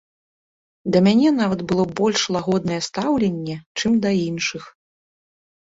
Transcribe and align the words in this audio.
Да 0.95 1.01
мяне 1.07 1.29
нават 1.41 1.59
было 1.73 1.85
больш 1.99 2.25
лагоднае 2.37 2.81
стаўленне, 2.89 3.61
чым 3.77 4.03
да 4.07 4.17
іншых. 4.27 4.63